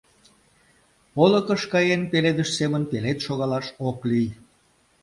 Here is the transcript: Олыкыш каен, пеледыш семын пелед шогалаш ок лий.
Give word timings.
Олыкыш 1.23 1.61
каен, 1.71 2.01
пеледыш 2.11 2.49
семын 2.57 2.83
пелед 2.91 3.17
шогалаш 3.25 3.67
ок 3.89 3.99
лий. 4.09 4.29